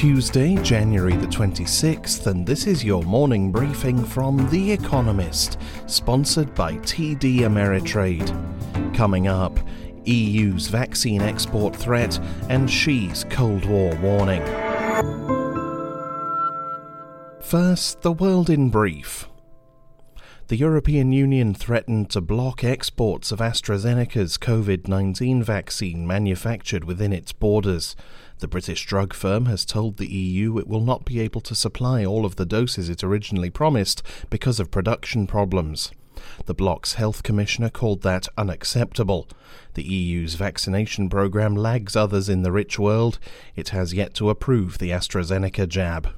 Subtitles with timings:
[0.00, 6.76] Tuesday, January the 26th, and this is your morning briefing from The Economist, sponsored by
[6.76, 8.34] TD Ameritrade.
[8.94, 9.60] Coming up,
[10.06, 12.18] EU's vaccine export threat
[12.48, 14.42] and Xi's Cold War warning.
[17.42, 19.28] First, the world in brief.
[20.50, 27.32] The European Union threatened to block exports of AstraZeneca's COVID 19 vaccine manufactured within its
[27.32, 27.94] borders.
[28.40, 32.06] The British drug firm has told the EU it will not be able to supply
[32.06, 35.92] all of the doses it originally promised because of production problems.
[36.46, 39.28] The bloc's health commissioner called that unacceptable.
[39.74, 43.18] The EU's vaccination programme lags others in the rich world.
[43.56, 46.08] It has yet to approve the AstraZeneca jab.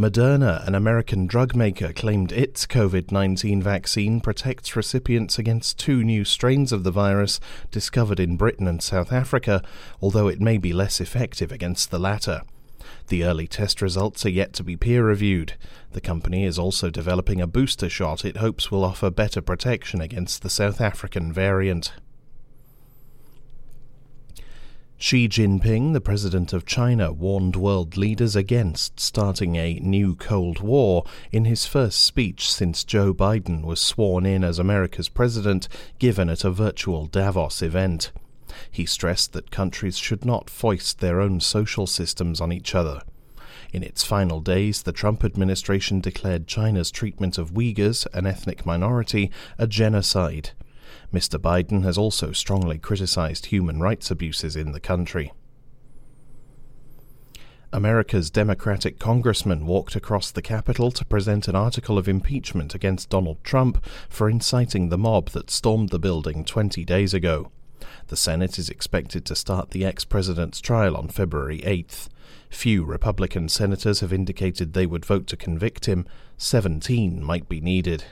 [0.00, 6.24] Moderna, an American drug maker, claimed its COVID 19 vaccine protects recipients against two new
[6.24, 7.38] strains of the virus
[7.70, 9.62] discovered in Britain and South Africa,
[10.00, 12.40] although it may be less effective against the latter.
[13.08, 15.58] The early test results are yet to be peer reviewed.
[15.92, 20.40] The company is also developing a booster shot it hopes will offer better protection against
[20.40, 21.92] the South African variant.
[25.02, 31.04] Xi Jinping, the president of China, warned world leaders against starting a new Cold War
[31.32, 36.44] in his first speech since Joe Biden was sworn in as America's president, given at
[36.44, 38.12] a virtual Davos event.
[38.70, 43.00] He stressed that countries should not foist their own social systems on each other.
[43.72, 49.30] In its final days, the Trump administration declared China's treatment of Uyghurs, an ethnic minority,
[49.56, 50.50] a genocide.
[51.12, 51.38] Mr.
[51.38, 55.32] Biden has also strongly criticized human rights abuses in the country.
[57.72, 63.42] America's Democratic congressman walked across the Capitol to present an article of impeachment against Donald
[63.44, 67.52] Trump for inciting the mob that stormed the building 20 days ago.
[68.08, 72.08] The Senate is expected to start the ex president's trial on February 8th.
[72.50, 76.06] Few Republican senators have indicated they would vote to convict him,
[76.38, 78.04] 17 might be needed.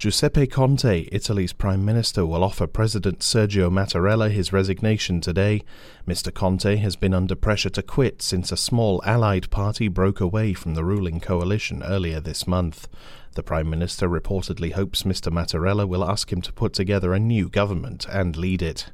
[0.00, 5.62] Giuseppe Conte, Italy's Prime Minister, will offer President Sergio Mattarella his resignation today.
[6.08, 6.32] Mr.
[6.32, 10.72] Conte has been under pressure to quit since a small allied party broke away from
[10.72, 12.88] the ruling coalition earlier this month.
[13.34, 15.30] The Prime Minister reportedly hopes Mr.
[15.30, 18.90] Mattarella will ask him to put together a new government and lead it.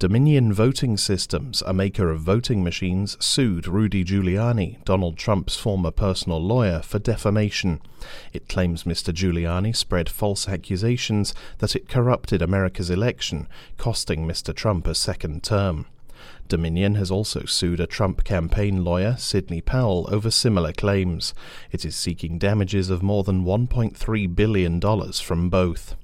[0.00, 6.42] Dominion Voting Systems, a maker of voting machines, sued Rudy Giuliani, Donald Trump's former personal
[6.42, 7.82] lawyer, for defamation.
[8.32, 9.12] It claims Mr.
[9.12, 13.46] Giuliani spread false accusations that it corrupted America's election,
[13.76, 14.54] costing Mr.
[14.54, 15.84] Trump a second term.
[16.48, 21.34] Dominion has also sued a Trump campaign lawyer, Sidney Powell, over similar claims.
[21.72, 24.80] It is seeking damages of more than $1.3 billion
[25.12, 25.94] from both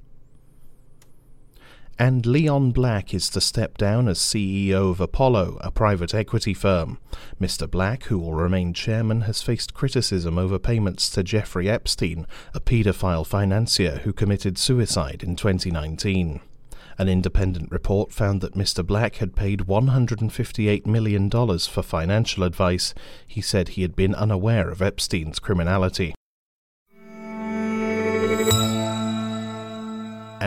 [1.99, 6.99] and Leon Black is to step down as CEO of Apollo, a private equity firm.
[7.41, 7.69] Mr.
[7.69, 13.25] Black, who will remain chairman, has faced criticism over payments to Jeffrey Epstein, a paedophile
[13.25, 16.39] financier who committed suicide in 2019.
[16.99, 18.85] An independent report found that Mr.
[18.85, 22.93] Black had paid $158 million for financial advice.
[23.25, 26.15] He said he had been unaware of Epstein's criminality.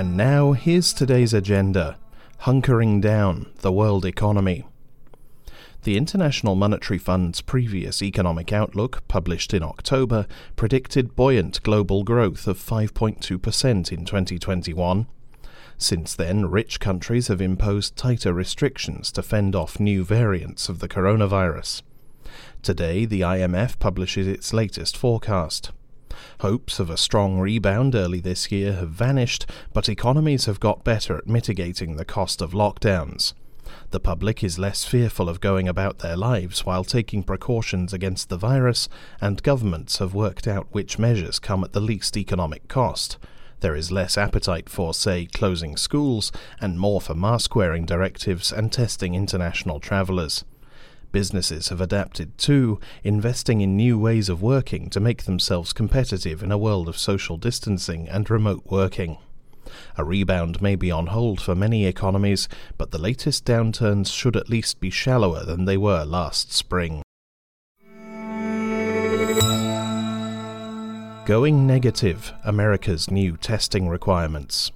[0.01, 1.99] And now, here's today's agenda
[2.45, 4.67] Hunkering Down the World Economy.
[5.83, 12.57] The International Monetary Fund's previous economic outlook, published in October, predicted buoyant global growth of
[12.59, 15.07] 5.2% in 2021.
[15.77, 20.89] Since then, rich countries have imposed tighter restrictions to fend off new variants of the
[20.89, 21.83] coronavirus.
[22.63, 25.73] Today, the IMF publishes its latest forecast.
[26.41, 31.17] Hopes of a strong rebound early this year have vanished, but economies have got better
[31.17, 33.35] at mitigating the cost of lockdowns.
[33.91, 38.37] The public is less fearful of going about their lives while taking precautions against the
[38.37, 38.89] virus,
[39.21, 43.19] and governments have worked out which measures come at the least economic cost.
[43.61, 48.73] There is less appetite for, say, closing schools, and more for mask wearing directives and
[48.73, 50.45] testing international travellers.
[51.13, 56.53] Businesses have adapted too, investing in new ways of working to make themselves competitive in
[56.53, 59.19] a world of social distancing and remote working.
[59.97, 62.49] A rebound may be on hold for many economies,
[62.79, 67.03] but the latest downturns should at least be shallower than they were last spring.
[71.27, 74.73] Going negative America's new testing requirements.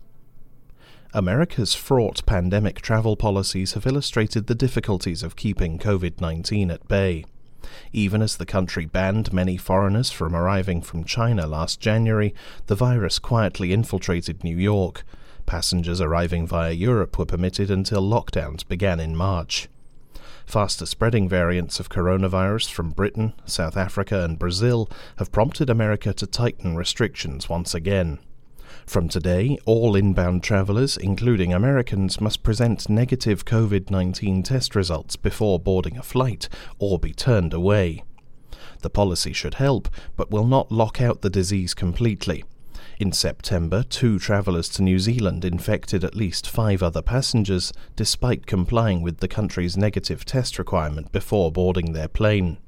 [1.17, 7.25] America's fraught pandemic travel policies have illustrated the difficulties of keeping COVID 19 at bay.
[7.93, 12.35] Even as the country banned many foreigners from arriving from China last January,
[12.67, 15.05] the virus quietly infiltrated New York.
[15.47, 19.69] Passengers arriving via Europe were permitted until lockdowns began in March.
[20.47, 26.27] Faster spreading variants of coronavirus from Britain, South Africa, and Brazil have prompted America to
[26.27, 28.19] tighten restrictions once again.
[28.87, 35.59] From today, all inbound travellers, including Americans, must present negative COVID 19 test results before
[35.59, 36.49] boarding a flight
[36.79, 38.05] or be turned away.
[38.81, 42.45] The policy should help, but will not lock out the disease completely.
[42.99, 49.03] In September, two travellers to New Zealand infected at least five other passengers, despite complying
[49.03, 52.59] with the country's negative test requirement before boarding their plane.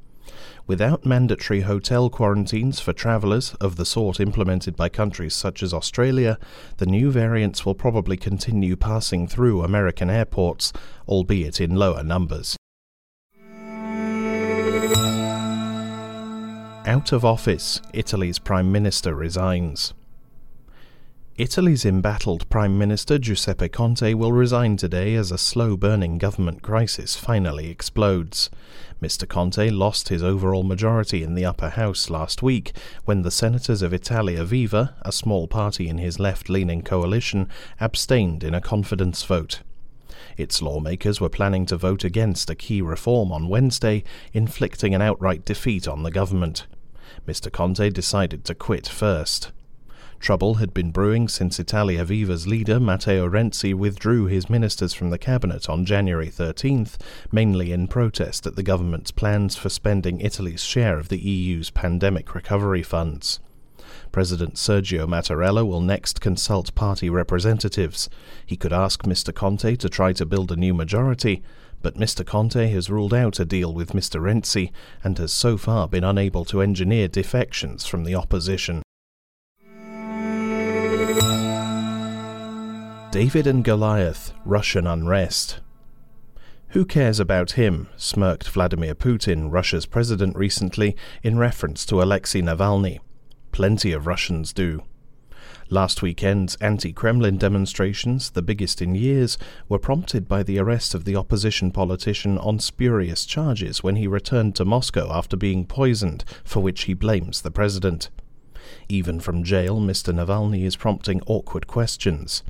[0.67, 6.39] Without mandatory hotel quarantines for travellers of the sort implemented by countries such as Australia,
[6.79, 10.73] the new variants will probably continue passing through American airports,
[11.07, 12.57] albeit in lower numbers.
[16.85, 19.95] Out of office, Italy's Prime Minister resigns.
[21.39, 27.15] Italy's embattled Prime Minister Giuseppe Conte will resign today as a slow burning government crisis
[27.15, 28.49] finally explodes.
[29.03, 29.29] Mr.
[29.29, 32.73] Conte lost his overall majority in the upper house last week
[33.05, 37.51] when the senators of Italia Viva, a small party in his left leaning coalition,
[37.81, 39.61] abstained in a confidence vote.
[40.39, 44.03] Its lawmakers were planning to vote against a key reform on Wednesday,
[44.33, 46.67] inflicting an outright defeat on the government.
[47.29, 47.53] Mr.
[47.53, 49.53] Conte decided to quit first.
[50.19, 55.19] Trouble had been brewing since Italia Viva's leader, Matteo Renzi, withdrew his ministers from the
[55.19, 56.97] cabinet on January 13th,
[57.31, 62.35] mainly in protest at the government's plans for spending Italy's share of the EU's pandemic
[62.35, 63.41] recovery funds.
[64.11, 68.09] President Sergio Mattarella will next consult party representatives.
[68.45, 69.33] He could ask Mr.
[69.35, 71.43] Conte to try to build a new majority,
[71.83, 72.27] but Mr.
[72.27, 74.21] Conte has ruled out a deal with Mr.
[74.21, 74.73] Renzi
[75.05, 78.83] and has so far been unable to engineer defections from the opposition.
[83.17, 85.61] David and Goliath, Russian unrest.
[86.73, 87.89] Who cares about him?
[87.97, 92.99] smirked Vladimir Putin, Russia's president, recently in reference to Alexei Navalny.
[93.53, 94.83] Plenty of Russians do.
[95.71, 101.07] Last weekend's anti Kremlin demonstrations, the biggest in years, were prompted by the arrest of
[101.07, 106.63] the opposition politician on spurious charges when he returned to Moscow after being poisoned, for
[106.63, 108.11] which he blames the president.
[108.91, 110.13] Even from jail, Mr.
[110.13, 112.43] Navalny is prompting awkward questions.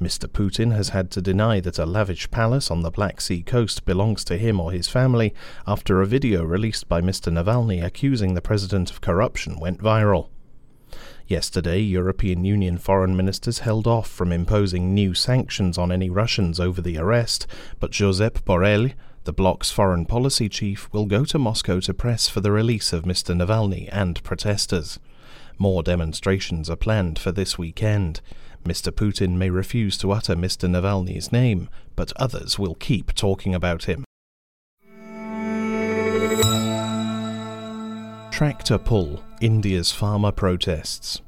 [0.00, 0.26] Mr.
[0.26, 4.24] Putin has had to deny that a lavish palace on the Black Sea coast belongs
[4.24, 5.34] to him or his family
[5.66, 7.32] after a video released by Mr.
[7.32, 10.28] Navalny accusing the president of corruption went viral.
[11.26, 16.82] Yesterday, European Union foreign ministers held off from imposing new sanctions on any Russians over
[16.82, 17.46] the arrest,
[17.78, 18.94] but Josep Borrell,
[19.24, 23.04] the bloc's foreign policy chief, will go to Moscow to press for the release of
[23.04, 23.36] Mr.
[23.36, 24.98] Navalny and protesters.
[25.56, 28.22] More demonstrations are planned for this weekend.
[28.64, 28.92] Mr.
[28.92, 30.68] Putin may refuse to utter Mr.
[30.68, 34.04] Navalny's name, but others will keep talking about him.
[38.30, 41.20] Tractor pull India's farmer protests.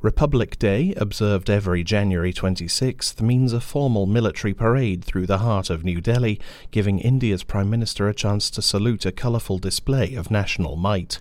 [0.00, 5.82] Republic Day, observed every January 26th, means a formal military parade through the heart of
[5.82, 6.38] New Delhi,
[6.70, 11.20] giving India's Prime Minister a chance to salute a colourful display of national might.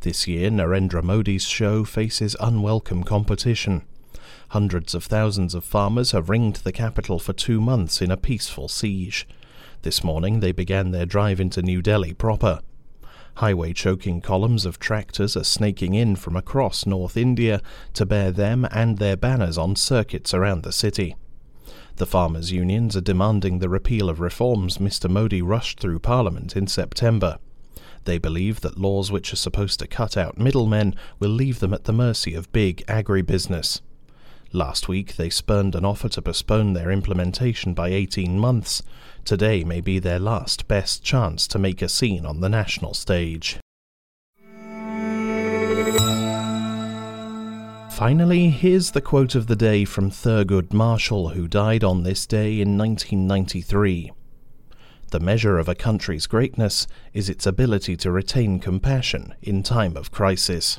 [0.00, 3.80] This year, Narendra Modi's show faces unwelcome competition.
[4.52, 8.68] Hundreds of thousands of farmers have ringed the capital for two months in a peaceful
[8.68, 9.26] siege.
[9.80, 12.60] This morning they began their drive into New Delhi proper.
[13.36, 17.62] Highway choking columns of tractors are snaking in from across North India
[17.94, 21.16] to bear them and their banners on circuits around the city.
[21.96, 25.08] The farmers' unions are demanding the repeal of reforms Mr.
[25.08, 27.38] Modi rushed through Parliament in September.
[28.04, 31.84] They believe that laws which are supposed to cut out middlemen will leave them at
[31.84, 33.80] the mercy of big agribusiness.
[34.54, 38.82] Last week they spurned an offer to postpone their implementation by 18 months.
[39.24, 43.58] Today may be their last best chance to make a scene on the national stage.
[47.92, 52.60] Finally, here's the quote of the day from Thurgood Marshall, who died on this day
[52.60, 54.12] in 1993.
[55.12, 60.10] The measure of a country's greatness is its ability to retain compassion in time of
[60.10, 60.78] crisis.